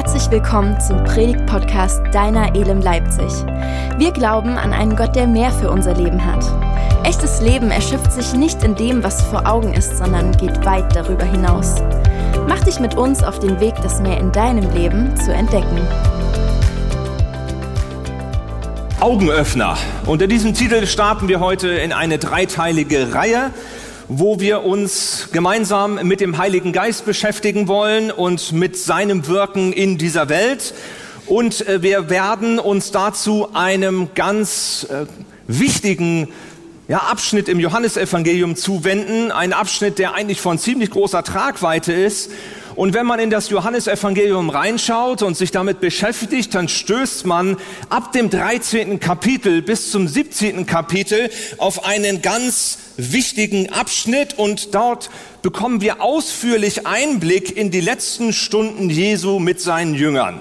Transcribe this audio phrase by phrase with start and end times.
[0.00, 3.32] Herzlich willkommen zum Predigt-Podcast Deiner Elem Leipzig.
[3.96, 6.44] Wir glauben an einen Gott, der mehr für unser Leben hat.
[7.02, 11.24] Echtes Leben erschöpft sich nicht in dem, was vor Augen ist, sondern geht weit darüber
[11.24, 11.82] hinaus.
[12.46, 15.80] Mach dich mit uns auf den Weg, das mehr in deinem Leben zu entdecken.
[19.00, 19.76] Augenöffner.
[20.06, 23.50] Unter diesem Titel starten wir heute in eine dreiteilige Reihe
[24.08, 29.98] wo wir uns gemeinsam mit dem Heiligen Geist beschäftigen wollen und mit seinem Wirken in
[29.98, 30.74] dieser Welt.
[31.26, 35.04] Und äh, wir werden uns dazu einem ganz äh,
[35.46, 36.28] wichtigen
[36.88, 39.30] ja, Abschnitt im Johannesevangelium zuwenden.
[39.30, 42.30] Ein Abschnitt, der eigentlich von ziemlich großer Tragweite ist
[42.78, 47.56] und wenn man in das Johannesevangelium reinschaut und sich damit beschäftigt, dann stößt man
[47.88, 49.00] ab dem 13.
[49.00, 50.64] Kapitel bis zum 17.
[50.64, 55.10] Kapitel auf einen ganz wichtigen Abschnitt und dort
[55.42, 60.40] bekommen wir ausführlich Einblick in die letzten Stunden Jesu mit seinen Jüngern.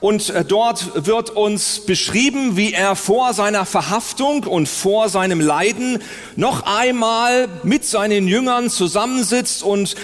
[0.00, 6.02] Und äh, dort wird uns beschrieben, wie er vor seiner Verhaftung und vor seinem Leiden
[6.34, 9.94] noch einmal mit seinen Jüngern zusammensitzt und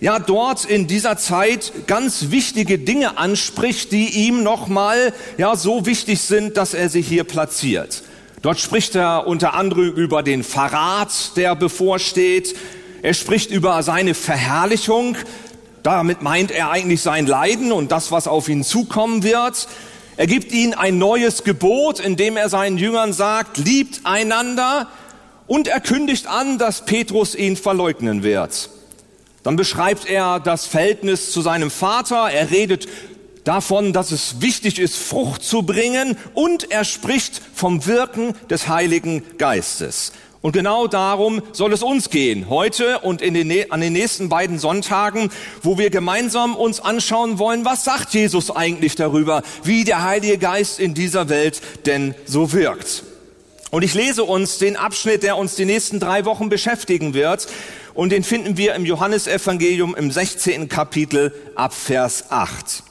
[0.00, 6.20] ja dort in dieser Zeit ganz wichtige Dinge anspricht, die ihm nochmal ja so wichtig
[6.20, 8.02] sind, dass er sie hier platziert.
[8.42, 12.54] Dort spricht er unter anderem über den Verrat, der bevorsteht.
[13.02, 15.16] Er spricht über seine Verherrlichung.
[15.82, 19.68] Damit meint er eigentlich sein Leiden und das, was auf ihn zukommen wird.
[20.16, 24.88] Er gibt ihnen ein neues Gebot, indem er seinen Jüngern sagt, liebt einander
[25.46, 28.70] und er kündigt an, dass Petrus ihn verleugnen wird.
[29.48, 32.28] Dann beschreibt er das Verhältnis zu seinem Vater.
[32.30, 32.86] Er redet
[33.44, 36.18] davon, dass es wichtig ist, Frucht zu bringen.
[36.34, 40.12] Und er spricht vom Wirken des Heiligen Geistes.
[40.42, 44.58] Und genau darum soll es uns gehen, heute und in den, an den nächsten beiden
[44.58, 45.30] Sonntagen,
[45.62, 50.78] wo wir gemeinsam uns anschauen wollen, was sagt Jesus eigentlich darüber, wie der Heilige Geist
[50.78, 53.02] in dieser Welt denn so wirkt.
[53.70, 57.48] Und ich lese uns den Abschnitt, der uns die nächsten drei Wochen beschäftigen wird.
[57.92, 60.68] Und den finden wir im Johannesevangelium im 16.
[60.68, 62.82] Kapitel ab Vers 8.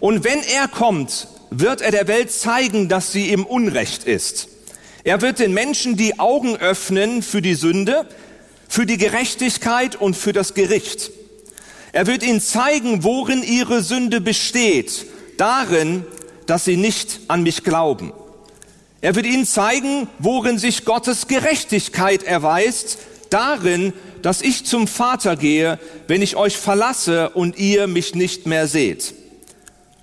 [0.00, 4.48] Und wenn er kommt, wird er der Welt zeigen, dass sie im Unrecht ist.
[5.04, 8.08] Er wird den Menschen die Augen öffnen für die Sünde,
[8.68, 11.12] für die Gerechtigkeit und für das Gericht.
[11.92, 16.04] Er wird ihnen zeigen, worin ihre Sünde besteht, darin,
[16.46, 18.12] dass sie nicht an mich glauben.
[19.04, 22.96] Er wird ihnen zeigen, worin sich Gottes Gerechtigkeit erweist,
[23.28, 23.92] darin,
[24.22, 29.12] dass ich zum Vater gehe, wenn ich euch verlasse und ihr mich nicht mehr seht.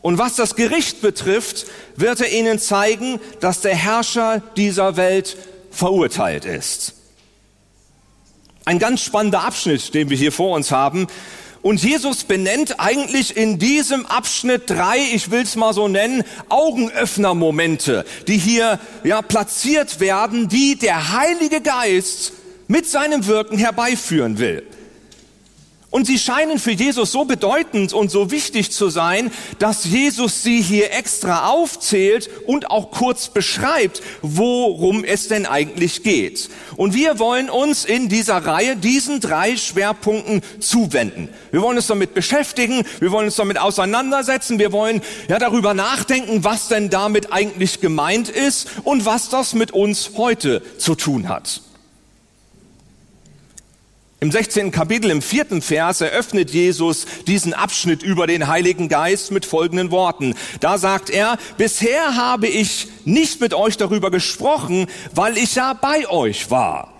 [0.03, 5.35] Und was das Gericht betrifft, wird er ihnen zeigen, dass der Herrscher dieser Welt
[5.71, 6.93] verurteilt ist.
[8.65, 11.07] Ein ganz spannender Abschnitt, den wir hier vor uns haben.
[11.61, 18.03] Und Jesus benennt eigentlich in diesem Abschnitt drei, ich will es mal so nennen, Augenöffnermomente,
[18.27, 22.33] die hier ja platziert werden, die der Heilige Geist
[22.67, 24.63] mit seinem Wirken herbeiführen will.
[25.91, 29.29] Und sie scheinen für Jesus so bedeutend und so wichtig zu sein,
[29.59, 36.49] dass Jesus sie hier extra aufzählt und auch kurz beschreibt, worum es denn eigentlich geht.
[36.77, 41.27] Und wir wollen uns in dieser Reihe diesen drei Schwerpunkten zuwenden.
[41.51, 46.45] Wir wollen uns damit beschäftigen, wir wollen uns damit auseinandersetzen, wir wollen ja darüber nachdenken,
[46.45, 51.61] was denn damit eigentlich gemeint ist und was das mit uns heute zu tun hat.
[54.23, 54.69] Im 16.
[54.69, 60.35] Kapitel, im vierten Vers, eröffnet Jesus diesen Abschnitt über den Heiligen Geist mit folgenden Worten.
[60.59, 66.07] Da sagt er, bisher habe ich nicht mit euch darüber gesprochen, weil ich ja bei
[66.07, 66.93] euch war.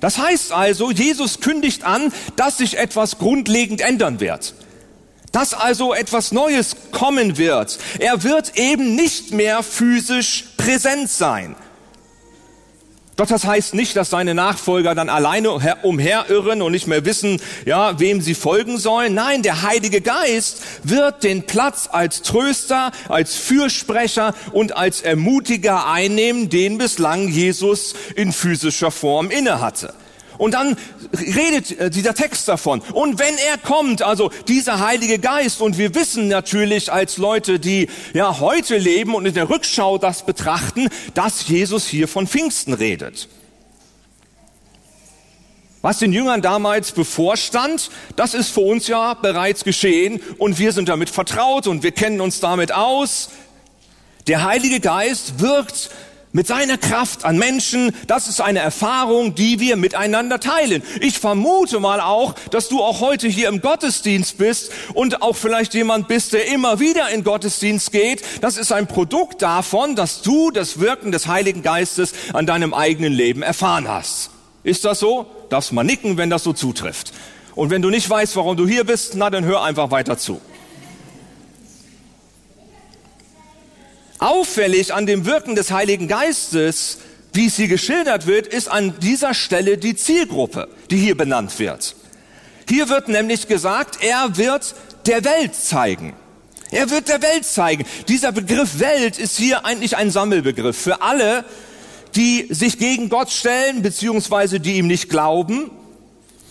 [0.00, 4.54] Das heißt also, Jesus kündigt an, dass sich etwas grundlegend ändern wird.
[5.32, 7.78] Dass also etwas Neues kommen wird.
[8.00, 11.56] Er wird eben nicht mehr physisch präsent sein.
[13.18, 15.50] Doch das heißt nicht, dass seine Nachfolger dann alleine
[15.82, 19.12] umherirren und nicht mehr wissen, ja, wem sie folgen sollen.
[19.12, 26.48] Nein, der Heilige Geist wird den Platz als Tröster, als Fürsprecher und als Ermutiger einnehmen,
[26.48, 29.92] den bislang Jesus in physischer Form innehatte.
[30.38, 30.76] Und dann
[31.12, 32.80] redet äh, dieser Text davon.
[32.92, 37.88] Und wenn er kommt, also dieser Heilige Geist, und wir wissen natürlich als Leute, die
[38.14, 43.28] ja heute leben und in der Rückschau das betrachten, dass Jesus hier von Pfingsten redet.
[45.80, 50.88] Was den Jüngern damals bevorstand, das ist für uns ja bereits geschehen und wir sind
[50.88, 53.30] damit vertraut und wir kennen uns damit aus.
[54.26, 55.90] Der Heilige Geist wirkt
[56.32, 60.82] mit seiner Kraft an Menschen, das ist eine Erfahrung, die wir miteinander teilen.
[61.00, 65.74] Ich vermute mal auch, dass du auch heute hier im Gottesdienst bist und auch vielleicht
[65.74, 68.22] jemand bist, der immer wieder in Gottesdienst geht.
[68.40, 73.12] Das ist ein Produkt davon, dass du das Wirken des Heiligen Geistes an deinem eigenen
[73.12, 74.30] Leben erfahren hast.
[74.64, 75.26] Ist das so?
[75.48, 77.12] Darfst mal nicken, wenn das so zutrifft.
[77.54, 80.40] Und wenn du nicht weißt, warum du hier bist, na dann hör einfach weiter zu.
[84.18, 86.98] Auffällig an dem Wirken des Heiligen Geistes,
[87.32, 91.94] wie es hier geschildert wird, ist an dieser Stelle die Zielgruppe, die hier benannt wird.
[92.68, 94.74] Hier wird nämlich gesagt, er wird
[95.06, 96.14] der Welt zeigen.
[96.70, 97.86] Er wird der Welt zeigen.
[98.08, 101.44] Dieser Begriff Welt ist hier eigentlich ein Sammelbegriff für alle,
[102.16, 105.70] die sich gegen Gott stellen, beziehungsweise die ihm nicht glauben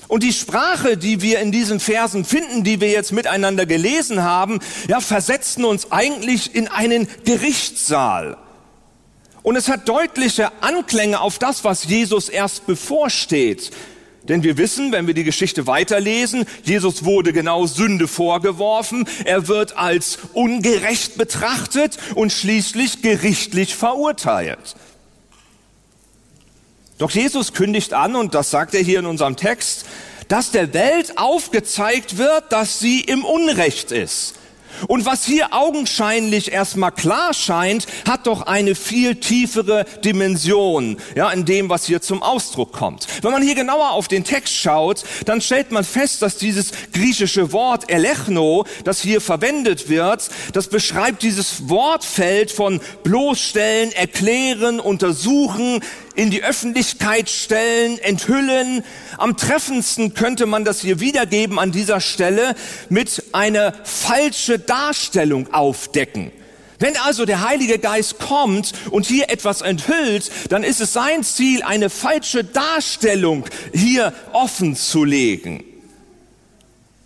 [0.08, 4.60] und die Sprache, die wir in diesen Versen finden, die wir jetzt miteinander gelesen haben,
[4.88, 8.38] ja, versetzen uns eigentlich in einen Gerichtssaal.
[9.44, 13.72] Und es hat deutliche Anklänge auf das, was Jesus erst bevorsteht.
[14.24, 19.78] Denn wir wissen, wenn wir die Geschichte weiterlesen, Jesus wurde genau Sünde vorgeworfen, er wird
[19.78, 24.76] als ungerecht betrachtet und schließlich gerichtlich verurteilt.
[26.98, 29.86] Doch Jesus kündigt an, und das sagt er hier in unserem Text,
[30.30, 34.34] dass der Welt aufgezeigt wird, dass sie im Unrecht ist.
[34.88, 41.46] Und was hier augenscheinlich erstmal klar scheint, hat doch eine viel tiefere Dimension, ja, in
[41.46, 43.08] dem, was hier zum Ausdruck kommt.
[43.24, 47.52] Wenn man hier genauer auf den Text schaut, dann stellt man fest, dass dieses griechische
[47.52, 55.82] Wort Elechno, das hier verwendet wird, das beschreibt dieses Wortfeld von bloßstellen, erklären, untersuchen,
[56.18, 58.84] in die Öffentlichkeit stellen, enthüllen.
[59.20, 62.56] Am treffendsten könnte man das hier wiedergeben an dieser Stelle
[62.90, 66.32] mit einer falsche Darstellung aufdecken.
[66.80, 71.62] Wenn also der Heilige Geist kommt und hier etwas enthüllt, dann ist es sein Ziel,
[71.62, 75.64] eine falsche Darstellung hier offen zu legen.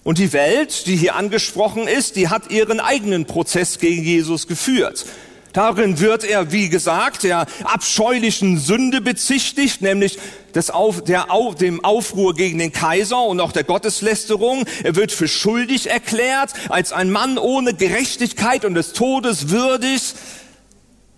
[0.03, 5.05] Und die Welt, die hier angesprochen ist, die hat ihren eigenen Prozess gegen Jesus geführt.
[5.53, 10.17] Darin wird er, wie gesagt, der abscheulichen Sünde bezichtigt, nämlich
[10.55, 11.27] des Auf, der,
[11.59, 14.65] dem Aufruhr gegen den Kaiser und auch der Gotteslästerung.
[14.83, 20.13] Er wird für schuldig erklärt, als ein Mann ohne Gerechtigkeit und des Todes würdig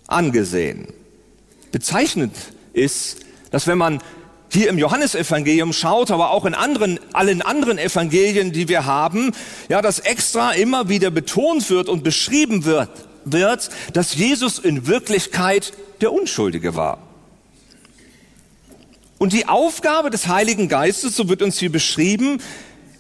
[0.08, 0.88] angesehen.
[1.72, 2.36] Bezeichnend
[2.74, 3.18] ist,
[3.52, 4.02] dass wenn man
[4.52, 9.32] hier im Johannesevangelium schaut, aber auch in anderen, allen anderen Evangelien, die wir haben,
[9.68, 12.90] ja, dass extra immer wieder betont wird und beschrieben wird,
[13.26, 17.00] wird, dass Jesus in Wirklichkeit der Unschuldige war.
[19.18, 22.42] Und die Aufgabe des Heiligen Geistes, so wird uns hier beschrieben,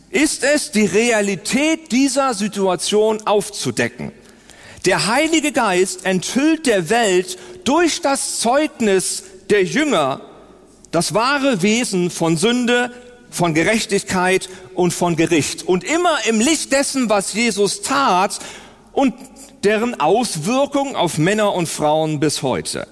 [0.10, 4.12] ist es, die Realität dieser Situation aufzudecken.
[4.86, 10.22] Der Heilige Geist enthüllt der Welt durch das Zeugnis der Jünger
[10.92, 12.92] das wahre Wesen von Sünde,
[13.32, 15.64] von Gerechtigkeit und von Gericht.
[15.64, 18.40] Und immer im Licht dessen, was Jesus tat
[18.92, 19.16] und
[19.64, 22.88] deren Auswirkung auf Männer und Frauen bis heute.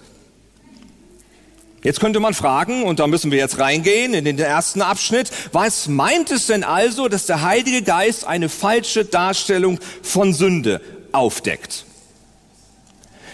[1.84, 5.88] Jetzt könnte man fragen, und da müssen wir jetzt reingehen in den ersten Abschnitt, was
[5.88, 10.80] meint es denn also, dass der Heilige Geist eine falsche Darstellung von Sünde
[11.12, 11.86] aufdeckt?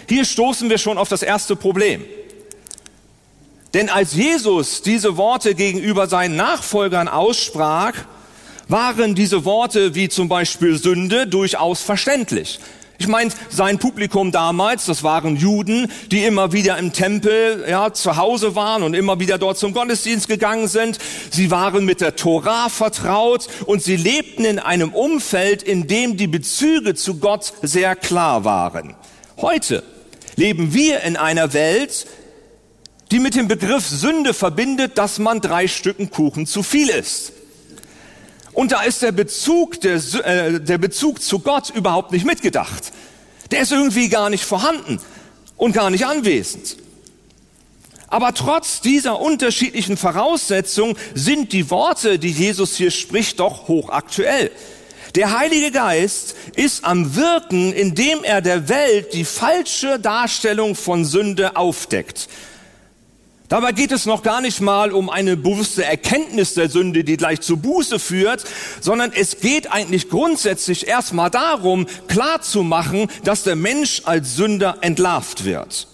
[0.08, 2.02] Hier stoßen wir schon auf das erste Problem.
[3.74, 7.92] Denn als Jesus diese Worte gegenüber seinen Nachfolgern aussprach,
[8.68, 12.60] waren diese Worte wie zum Beispiel Sünde durchaus verständlich.
[13.00, 18.16] Ich meine, sein Publikum damals, das waren Juden, die immer wieder im Tempel ja, zu
[18.16, 20.98] Hause waren und immer wieder dort zum Gottesdienst gegangen sind.
[21.30, 26.26] Sie waren mit der Tora vertraut und sie lebten in einem Umfeld, in dem die
[26.26, 28.96] Bezüge zu Gott sehr klar waren.
[29.36, 29.84] Heute
[30.34, 32.04] leben wir in einer Welt,
[33.12, 37.32] die mit dem Begriff Sünde verbindet, dass man drei Stücken Kuchen zu viel isst.
[38.58, 42.90] Und da ist der Bezug, der, äh, der Bezug zu Gott überhaupt nicht mitgedacht.
[43.52, 44.98] Der ist irgendwie gar nicht vorhanden
[45.56, 46.76] und gar nicht anwesend.
[48.08, 54.50] Aber trotz dieser unterschiedlichen Voraussetzungen sind die Worte, die Jesus hier spricht, doch hochaktuell.
[55.14, 61.54] Der Heilige Geist ist am Wirken, indem er der Welt die falsche Darstellung von Sünde
[61.54, 62.28] aufdeckt.
[63.48, 67.40] Dabei geht es noch gar nicht mal um eine bewusste Erkenntnis der Sünde, die gleich
[67.40, 68.44] zu Buße führt,
[68.80, 75.88] sondern es geht eigentlich grundsätzlich erstmal darum, klarzumachen, dass der Mensch als Sünder entlarvt wird.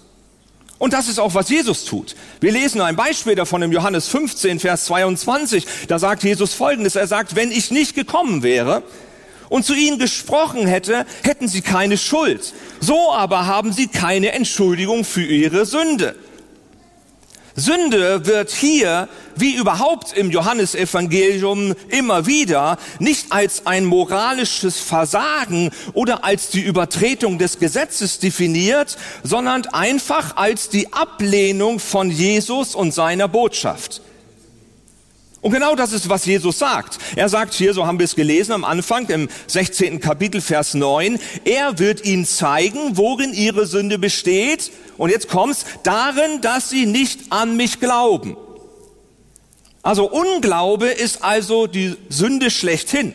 [0.79, 2.17] Und das ist auch, was Jesus tut.
[2.41, 5.65] Wir lesen ein Beispiel davon im Johannes 15, Vers 22.
[5.87, 6.97] Da sagt Jesus Folgendes.
[6.97, 8.83] Er sagt, wenn ich nicht gekommen wäre
[9.49, 12.53] und zu ihnen gesprochen hätte, hätten sie keine Schuld.
[12.81, 16.17] So aber haben sie keine Entschuldigung für ihre Sünde.
[17.57, 26.25] Sünde wird hier, wie überhaupt im Johannesevangelium immer wieder, nicht als ein moralisches Versagen oder
[26.25, 33.29] als die Übertretung des Gesetzes definiert, sondern einfach als die Ablehnung von Jesus und seiner
[33.29, 34.03] Botschaft.
[35.45, 36.97] Und genau das ist, was Jesus sagt.
[37.17, 40.01] Er sagt hier, so haben wir es gelesen am Anfang im 16.
[40.01, 44.73] Kapitel, Vers 9, er wird ihnen zeigen, worin ihre Sünde besteht.
[44.97, 48.39] Und jetzt kommt's, darin, dass sie nicht an mich glauben.
[49.83, 53.15] Also Unglaube ist also die Sünde schlechthin.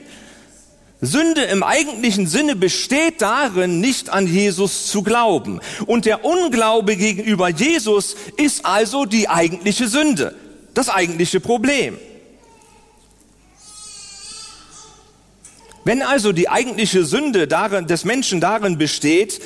[1.01, 5.61] Sünde im eigentlichen Sinne besteht darin, nicht an Jesus zu glauben.
[5.87, 10.35] Und der Unglaube gegenüber Jesus ist also die eigentliche Sünde,
[10.75, 11.97] das eigentliche Problem.
[15.85, 19.41] Wenn also die eigentliche Sünde darin, des Menschen darin besteht,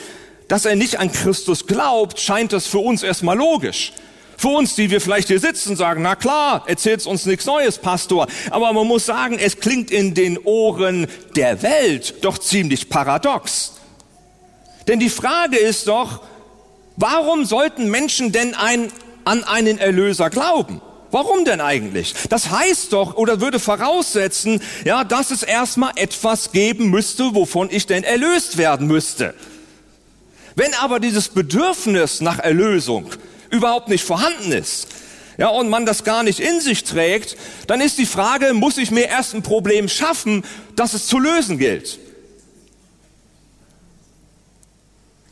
[0.48, 3.94] dass er nicht an Christus glaubt, scheint das für uns erstmal logisch.
[4.38, 8.28] Für uns, die wir vielleicht hier sitzen, sagen, na klar, erzählt's uns nichts Neues, Pastor.
[8.50, 13.74] Aber man muss sagen, es klingt in den Ohren der Welt doch ziemlich paradox.
[14.88, 16.22] Denn die Frage ist doch,
[16.98, 18.92] warum sollten Menschen denn ein,
[19.24, 20.82] an einen Erlöser glauben?
[21.14, 22.16] Warum denn eigentlich?
[22.30, 27.86] Das heißt doch oder würde voraussetzen, ja, dass es erstmal etwas geben müsste, wovon ich
[27.86, 29.36] denn erlöst werden müsste.
[30.56, 33.12] Wenn aber dieses Bedürfnis nach Erlösung
[33.52, 34.88] überhaupt nicht vorhanden ist,
[35.38, 38.90] ja, und man das gar nicht in sich trägt, dann ist die Frage, muss ich
[38.90, 40.44] mir erst ein Problem schaffen,
[40.76, 42.00] das es zu lösen gilt?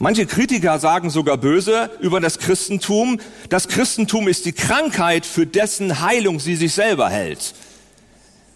[0.01, 3.19] Manche Kritiker sagen sogar böse über das Christentum.
[3.49, 7.53] Das Christentum ist die Krankheit, für dessen Heilung sie sich selber hält.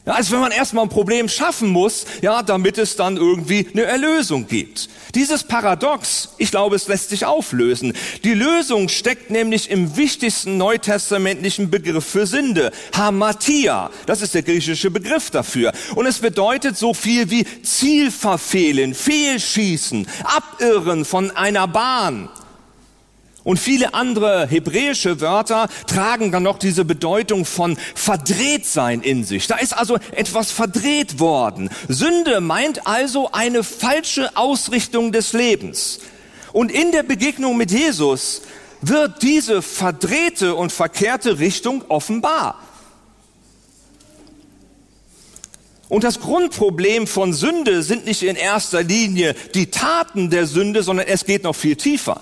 [0.06, 3.84] Ja, als wenn man erstmal ein Problem schaffen muss, ja, damit es dann irgendwie eine
[3.84, 4.88] Erlösung gibt.
[5.16, 7.94] Dieses Paradox, ich glaube, es lässt sich auflösen.
[8.24, 13.90] Die Lösung steckt nämlich im wichtigsten neutestamentlichen Begriff für Sünde, Hamatia.
[14.06, 15.72] Das ist der griechische Begriff dafür.
[15.96, 22.30] Und es bedeutet so viel wie Ziel verfehlen, Fehlschießen, Abirren von einer Bahn.
[23.46, 29.46] Und viele andere hebräische Wörter tragen dann noch diese Bedeutung von verdreht sein in sich.
[29.46, 31.70] Da ist also etwas verdreht worden.
[31.88, 36.00] Sünde meint also eine falsche Ausrichtung des Lebens.
[36.54, 38.42] Und in der Begegnung mit Jesus
[38.82, 42.60] wird diese verdrehte und verkehrte Richtung offenbar.
[45.88, 51.06] Und das Grundproblem von Sünde sind nicht in erster Linie die Taten der Sünde, sondern
[51.06, 52.22] es geht noch viel tiefer.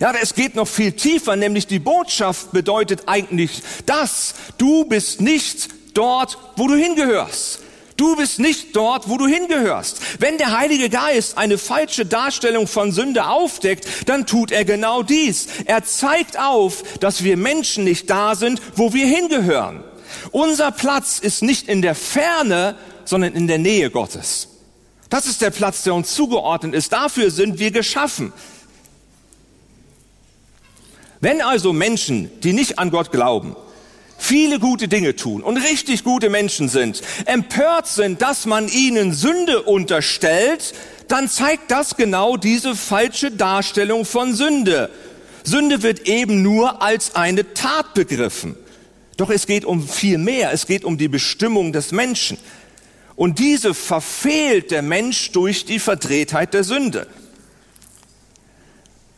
[0.00, 5.68] Ja, es geht noch viel tiefer, nämlich die Botschaft bedeutet eigentlich das, du bist nicht
[5.94, 7.60] dort, wo du hingehörst.
[7.96, 10.00] Du bist nicht dort, wo du hingehörst.
[10.20, 15.48] Wenn der Heilige Geist eine falsche Darstellung von Sünde aufdeckt, dann tut er genau dies.
[15.64, 19.82] Er zeigt auf, dass wir Menschen nicht da sind, wo wir hingehören.
[20.30, 24.46] Unser Platz ist nicht in der Ferne, sondern in der Nähe Gottes.
[25.10, 26.92] Das ist der Platz, der uns zugeordnet ist.
[26.92, 28.32] Dafür sind wir geschaffen.
[31.20, 33.56] Wenn also Menschen, die nicht an Gott glauben,
[34.18, 39.62] viele gute Dinge tun und richtig gute Menschen sind, empört sind, dass man ihnen Sünde
[39.62, 40.74] unterstellt,
[41.08, 44.90] dann zeigt das genau diese falsche Darstellung von Sünde.
[45.42, 48.54] Sünde wird eben nur als eine Tat begriffen.
[49.16, 50.52] Doch es geht um viel mehr.
[50.52, 52.38] Es geht um die Bestimmung des Menschen.
[53.16, 57.08] Und diese verfehlt der Mensch durch die Verdrehtheit der Sünde.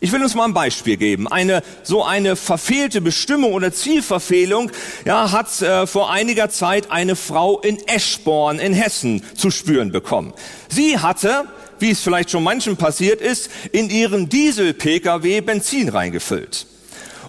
[0.02, 1.28] Ich will uns mal ein Beispiel geben.
[1.28, 4.72] Eine so eine verfehlte Bestimmung oder Zielverfehlung,
[5.04, 10.32] ja, hat äh, vor einiger Zeit eine Frau in Eschborn in Hessen zu spüren bekommen.
[10.70, 11.44] Sie hatte,
[11.80, 16.66] wie es vielleicht schon manchen passiert ist, in ihren Diesel-Pkw Benzin reingefüllt.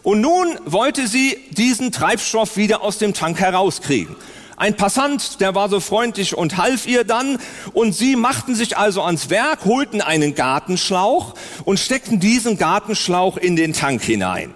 [0.01, 4.15] Und nun wollte sie diesen Treibstoff wieder aus dem Tank herauskriegen.
[4.61, 7.39] Ein Passant, der war so freundlich und half ihr dann.
[7.73, 11.33] Und sie machten sich also ans Werk, holten einen Gartenschlauch
[11.65, 14.53] und steckten diesen Gartenschlauch in den Tank hinein.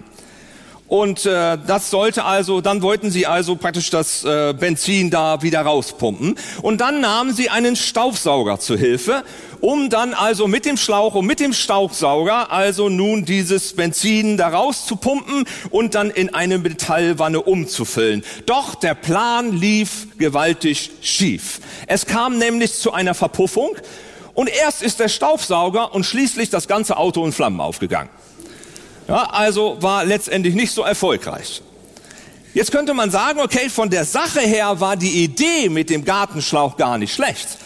[0.86, 5.62] Und äh, das sollte also, dann wollten sie also praktisch das äh, Benzin da wieder
[5.62, 6.36] rauspumpen.
[6.62, 9.24] Und dann nahmen sie einen Staubsauger zu Hilfe,
[9.60, 14.48] um dann also mit dem Schlauch und mit dem Staubsauger also nun dieses Benzin da
[14.48, 18.24] rauszupumpen und dann in eine Metallwanne umzufüllen.
[18.46, 21.60] Doch der Plan lief gewaltig schief.
[21.86, 23.76] Es kam nämlich zu einer Verpuffung
[24.34, 28.10] und erst ist der Staubsauger und schließlich das ganze Auto in Flammen aufgegangen.
[29.08, 31.62] Ja, also war letztendlich nicht so erfolgreich.
[32.52, 36.76] Jetzt könnte man sagen, okay, von der Sache her war die Idee mit dem Gartenschlauch
[36.76, 37.58] gar nicht schlecht.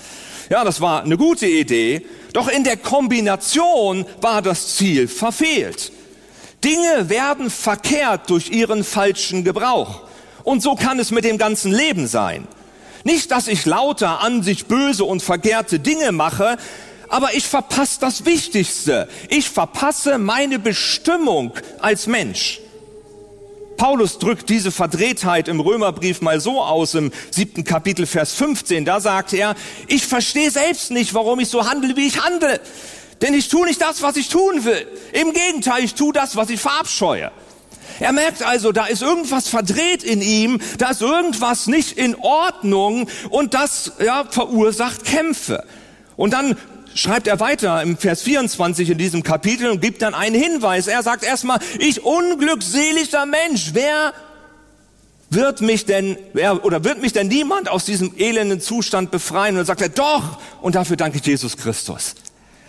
[0.51, 5.93] Ja, das war eine gute Idee, doch in der Kombination war das Ziel verfehlt.
[6.65, 10.03] Dinge werden verkehrt durch ihren falschen Gebrauch.
[10.43, 12.49] Und so kann es mit dem ganzen Leben sein.
[13.05, 16.57] Nicht, dass ich lauter an sich böse und verkehrte Dinge mache,
[17.09, 19.09] aber ich verpasse das Wichtigste.
[19.29, 22.61] Ich verpasse meine Bestimmung als Mensch.
[23.81, 28.85] Paulus drückt diese Verdrehtheit im Römerbrief mal so aus im siebten Kapitel Vers 15.
[28.85, 29.55] Da sagt er,
[29.87, 32.61] ich verstehe selbst nicht, warum ich so handle, wie ich handle.
[33.23, 34.87] Denn ich tue nicht das, was ich tun will.
[35.15, 37.31] Im Gegenteil, ich tue das, was ich verabscheue.
[38.01, 43.09] Er merkt also, da ist irgendwas verdreht in ihm, da ist irgendwas nicht in Ordnung
[43.31, 45.65] und das ja, verursacht Kämpfe.
[46.17, 46.55] Und dann
[46.95, 50.87] schreibt er weiter im Vers 24 in diesem Kapitel und gibt dann einen Hinweis.
[50.87, 54.13] Er sagt erstmal, ich unglückseliger Mensch, wer
[55.31, 59.55] wird mich denn, wer, oder wird mich denn niemand aus diesem elenden Zustand befreien?
[59.55, 62.15] Und dann sagt er, doch, und dafür danke ich Jesus Christus.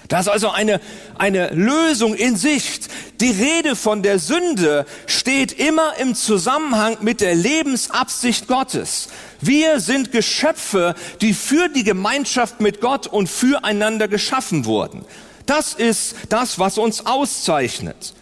[0.08, 0.82] Da ist also eine,
[1.18, 2.90] eine Lösung in Sicht.
[3.22, 9.08] Die Rede von der Sünde steht immer im Zusammenhang mit der Lebensabsicht Gottes.
[9.42, 15.04] Wir sind Geschöpfe, die für die Gemeinschaft mit Gott und füreinander geschaffen wurden.
[15.46, 18.14] Das ist das, was uns auszeichnet.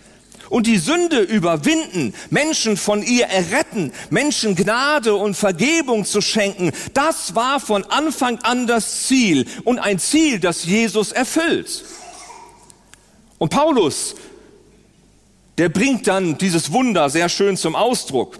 [0.50, 7.36] Und die Sünde überwinden, Menschen von ihr erretten, Menschen Gnade und Vergebung zu schenken, das
[7.36, 11.86] war von Anfang an das Ziel und ein Ziel, das Jesus erfüllt.
[13.38, 14.16] Und Paulus,
[15.60, 18.40] der bringt dann dieses Wunder sehr schön zum Ausdruck.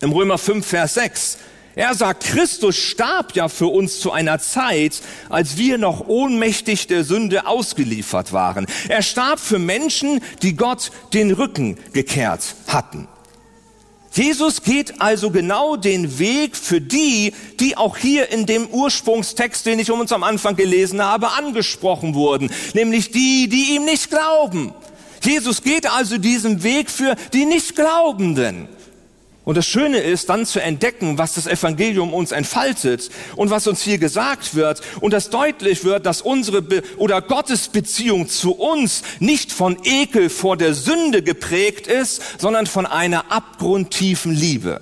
[0.00, 1.38] Im Römer 5, Vers 6.
[1.74, 5.00] Er sagt, Christus starb ja für uns zu einer Zeit,
[5.30, 8.66] als wir noch ohnmächtig der Sünde ausgeliefert waren.
[8.88, 13.08] Er starb für Menschen, die Gott den Rücken gekehrt hatten.
[14.12, 19.78] Jesus geht also genau den Weg für die, die auch hier in dem Ursprungstext, den
[19.78, 24.74] ich um uns am Anfang gelesen habe, angesprochen wurden, nämlich die, die ihm nicht glauben.
[25.22, 28.68] Jesus geht also diesen Weg für die Nichtglaubenden.
[29.44, 33.82] Und das Schöne ist, dann zu entdecken, was das Evangelium uns entfaltet und was uns
[33.82, 39.02] hier gesagt wird und dass deutlich wird, dass unsere Be oder Gottes Beziehung zu uns
[39.18, 44.80] nicht von Ekel vor der Sünde geprägt ist, sondern von einer abgrundtiefen Liebe,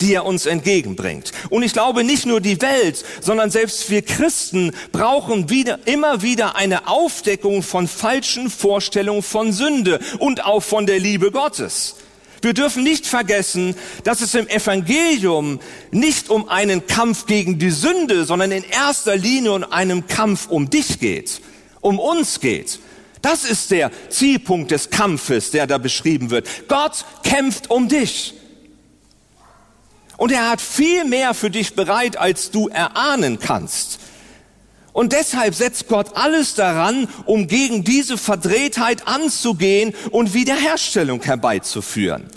[0.00, 1.32] die er uns entgegenbringt.
[1.50, 6.56] Und ich glaube, nicht nur die Welt, sondern selbst wir Christen brauchen wieder, immer wieder
[6.56, 11.96] eine Aufdeckung von falschen Vorstellungen von Sünde und auch von der Liebe Gottes.
[12.42, 13.74] Wir dürfen nicht vergessen,
[14.04, 19.52] dass es im Evangelium nicht um einen Kampf gegen die Sünde, sondern in erster Linie
[19.52, 21.40] um einen Kampf um dich geht,
[21.80, 22.78] um uns geht.
[23.22, 26.48] Das ist der Zielpunkt des Kampfes, der da beschrieben wird.
[26.68, 28.34] Gott kämpft um dich.
[30.16, 33.98] Und er hat viel mehr für dich bereit, als du erahnen kannst.
[34.92, 42.28] Und deshalb setzt Gott alles daran, um gegen diese Verdrehtheit anzugehen und Wiederherstellung herbeizuführen.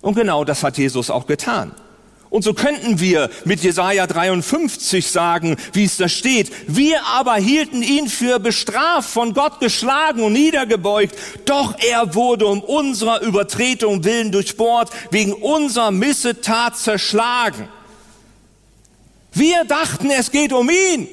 [0.00, 1.72] Und genau das hat Jesus auch getan.
[2.34, 6.50] Und so könnten wir mit Jesaja 53 sagen, wie es da steht.
[6.66, 11.14] Wir aber hielten ihn für bestraft, von Gott geschlagen und niedergebeugt.
[11.44, 17.68] Doch er wurde um unserer Übertretung willen durchbohrt, wegen unserer Missetat zerschlagen.
[19.34, 21.08] Wir dachten, es geht um ihn.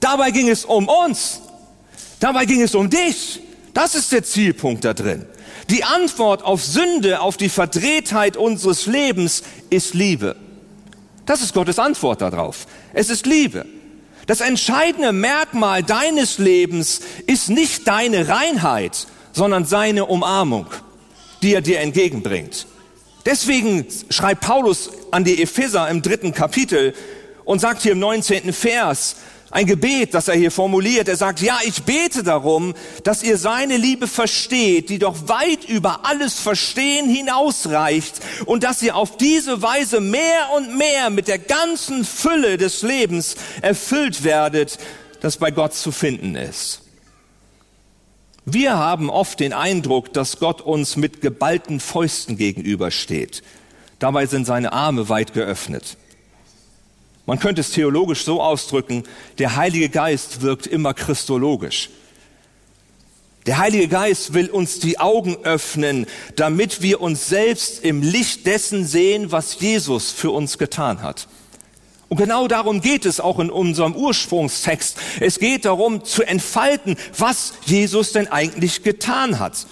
[0.00, 1.40] Dabei ging es um uns.
[2.20, 3.40] Dabei ging es um dich.
[3.72, 5.26] Das ist der Zielpunkt da drin.
[5.70, 10.36] Die Antwort auf Sünde, auf die Verdrehtheit unseres Lebens ist Liebe.
[11.26, 12.66] Das ist Gottes Antwort darauf.
[12.92, 13.64] Es ist Liebe.
[14.26, 20.66] Das entscheidende Merkmal deines Lebens ist nicht deine Reinheit, sondern seine Umarmung,
[21.42, 22.66] die er dir entgegenbringt.
[23.24, 26.94] Deswegen schreibt Paulus an die Epheser im dritten Kapitel
[27.44, 28.52] und sagt hier im 19.
[28.52, 29.16] Vers,
[29.50, 31.06] ein Gebet, das er hier formuliert.
[31.08, 36.04] Er sagt, ja, ich bete darum, dass ihr seine Liebe versteht, die doch weit über
[36.04, 42.04] alles Verstehen hinausreicht und dass ihr auf diese Weise mehr und mehr mit der ganzen
[42.04, 44.78] Fülle des Lebens erfüllt werdet,
[45.20, 46.83] das bei Gott zu finden ist.
[48.46, 53.42] Wir haben oft den Eindruck, dass Gott uns mit geballten Fäusten gegenübersteht.
[53.98, 55.96] Dabei sind seine Arme weit geöffnet.
[57.26, 59.04] Man könnte es theologisch so ausdrücken,
[59.38, 61.88] der Heilige Geist wirkt immer christologisch.
[63.46, 68.86] Der Heilige Geist will uns die Augen öffnen, damit wir uns selbst im Licht dessen
[68.86, 71.28] sehen, was Jesus für uns getan hat.
[72.08, 74.98] Und genau darum geht es auch in unserem Ursprungstext.
[75.20, 79.66] Es geht darum zu entfalten, was Jesus denn eigentlich getan hat.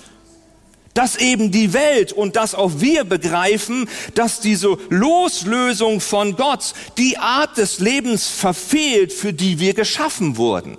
[0.94, 7.16] Dass eben die Welt und dass auch wir begreifen, dass diese Loslösung von Gott die
[7.16, 10.76] Art des Lebens verfehlt, für die wir geschaffen wurden.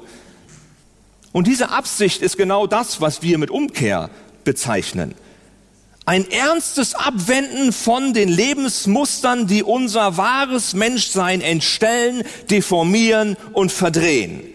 [1.32, 4.12] Und diese Absicht ist genau das, was wir mit Umkehr
[4.44, 5.16] bezeichnen.
[6.06, 14.53] Ein ernstes Abwenden von den Lebensmustern, die unser wahres Menschsein entstellen, deformieren und verdrehen.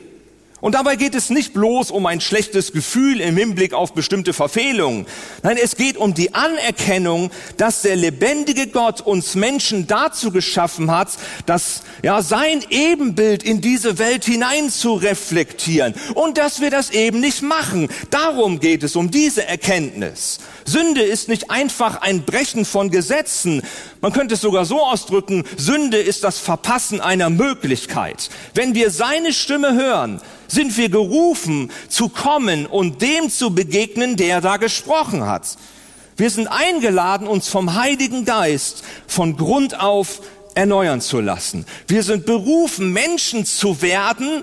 [0.61, 5.07] Und dabei geht es nicht bloß um ein schlechtes Gefühl im Hinblick auf bestimmte Verfehlungen.
[5.45, 11.11] Nein, es geht um die Anerkennung, dass der lebendige Gott uns Menschen dazu geschaffen hat,
[11.47, 15.95] dass, ja, sein Ebenbild in diese Welt hinein zu reflektieren.
[16.15, 17.89] Und dass wir das eben nicht machen.
[18.11, 20.41] Darum geht es, um diese Erkenntnis.
[20.65, 23.63] Sünde ist nicht einfach ein Brechen von Gesetzen.
[24.01, 28.29] Man könnte es sogar so ausdrücken, Sünde ist das Verpassen einer Möglichkeit.
[28.55, 34.41] Wenn wir seine Stimme hören, sind wir gerufen zu kommen und dem zu begegnen, der
[34.41, 35.57] da gesprochen hat.
[36.17, 40.21] Wir sind eingeladen, uns vom Heiligen Geist von Grund auf
[40.57, 41.65] erneuern zu lassen.
[41.87, 44.43] Wir sind berufen, Menschen zu werden,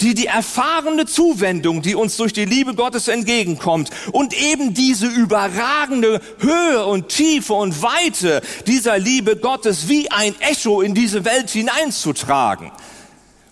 [0.00, 6.20] die die erfahrene Zuwendung, die uns durch die Liebe Gottes entgegenkommt und eben diese überragende
[6.38, 12.70] Höhe und Tiefe und Weite dieser Liebe Gottes wie ein Echo in diese Welt hineinzutragen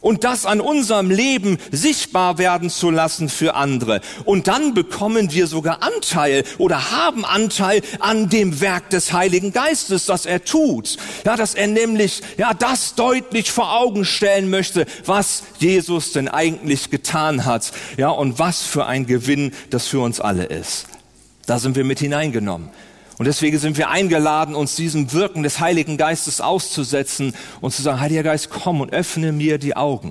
[0.03, 4.03] und das an unserem Leben sichtbar werden zu lassen für andere.
[4.25, 10.05] Und dann bekommen wir sogar Anteil oder haben Anteil an dem Werk des Heiligen Geistes,
[10.05, 10.99] das er tut.
[11.25, 16.91] Ja, dass er nämlich, ja, das deutlich vor Augen stellen möchte, was Jesus denn eigentlich
[16.91, 17.73] getan hat.
[17.97, 20.87] Ja, und was für ein Gewinn das für uns alle ist.
[21.47, 22.71] Da sind wir mit hineingenommen.
[23.23, 28.01] Und deswegen sind wir eingeladen, uns diesem Wirken des Heiligen Geistes auszusetzen und zu sagen,
[28.01, 30.11] Heiliger Geist, komm und öffne mir die Augen.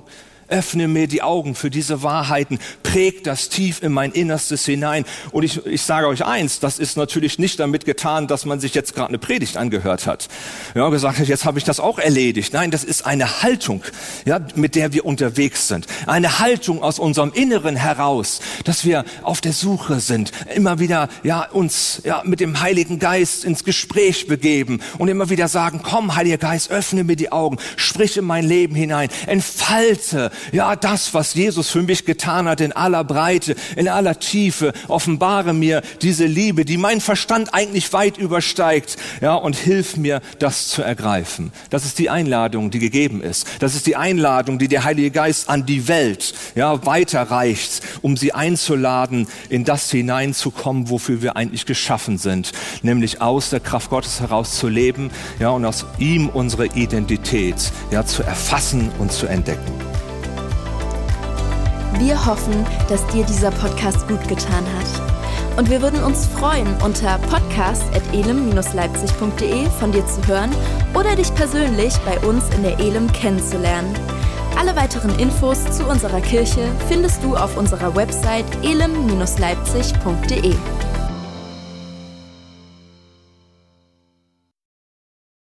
[0.52, 5.04] Öffne mir die Augen für diese Wahrheiten, präg das tief in mein Innerstes hinein.
[5.30, 8.74] Und ich, ich sage euch eins, das ist natürlich nicht damit getan, dass man sich
[8.74, 10.28] jetzt gerade eine Predigt angehört hat.
[10.74, 12.52] Ja, gesagt hat, jetzt habe ich das auch erledigt.
[12.52, 13.82] Nein, das ist eine Haltung,
[14.26, 15.86] ja, mit der wir unterwegs sind.
[16.06, 21.48] Eine Haltung aus unserem Inneren heraus, dass wir auf der Suche sind, immer wieder, ja,
[21.50, 26.38] uns, ja, mit dem Heiligen Geist ins Gespräch begeben und immer wieder sagen, komm, Heiliger
[26.38, 31.70] Geist, öffne mir die Augen, sprich in mein Leben hinein, entfalte ja, das, was Jesus
[31.70, 36.76] für mich getan hat in aller Breite, in aller Tiefe, offenbare mir diese Liebe, die
[36.76, 41.52] mein Verstand eigentlich weit übersteigt, ja, und hilf mir, das zu ergreifen.
[41.70, 43.46] Das ist die Einladung, die gegeben ist.
[43.60, 48.32] Das ist die Einladung, die der Heilige Geist an die Welt, ja, weiterreicht, um sie
[48.32, 52.52] einzuladen, in das hineinzukommen, wofür wir eigentlich geschaffen sind,
[52.82, 58.04] nämlich aus der Kraft Gottes heraus zu leben, ja, und aus ihm unsere Identität, ja,
[58.04, 59.91] zu erfassen und zu entdecken.
[61.98, 64.86] Wir hoffen, dass dir dieser Podcast gut getan hat.
[65.58, 70.50] Und wir würden uns freuen, unter podcast.elem-leipzig.de von dir zu hören
[70.94, 73.94] oder dich persönlich bei uns in der Elem kennenzulernen.
[74.58, 80.54] Alle weiteren Infos zu unserer Kirche findest du auf unserer Website elem-leipzig.de.